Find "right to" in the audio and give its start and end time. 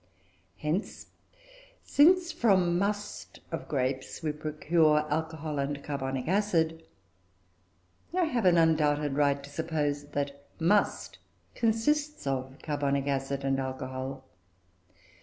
9.13-9.49